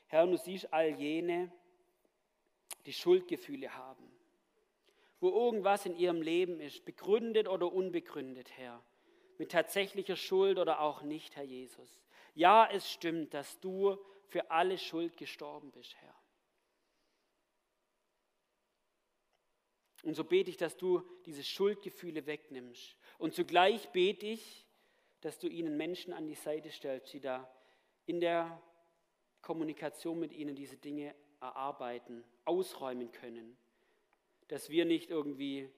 [0.07, 1.51] Herr, du siehst all jene,
[2.85, 4.11] die Schuldgefühle haben,
[5.19, 8.83] wo irgendwas in ihrem Leben ist, begründet oder unbegründet, Herr,
[9.37, 12.01] mit tatsächlicher Schuld oder auch nicht, Herr Jesus.
[12.33, 13.97] Ja, es stimmt, dass du
[14.27, 16.15] für alle Schuld gestorben bist, Herr.
[20.03, 22.95] Und so bete ich, dass du diese Schuldgefühle wegnimmst.
[23.17, 24.65] Und zugleich bete ich,
[25.21, 27.51] dass du ihnen Menschen an die Seite stellst, die da
[28.05, 28.61] in der
[29.41, 33.57] Kommunikation mit ihnen diese Dinge erarbeiten, ausräumen können.
[34.47, 35.69] Dass wir nicht irgendwie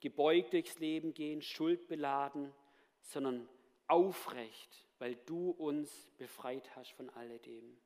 [0.00, 2.52] gebeugt durchs Leben gehen, schuldbeladen,
[3.00, 3.48] sondern
[3.86, 7.76] aufrecht, weil du uns befreit hast von alledem.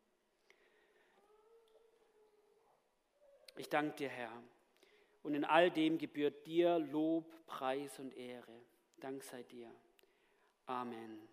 [3.56, 4.42] Ich danke dir, Herr.
[5.22, 8.60] Und in all dem gebührt dir Lob, Preis und Ehre.
[8.98, 9.70] Dank sei dir.
[10.66, 11.31] Amen.